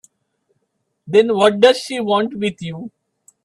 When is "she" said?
1.77-1.99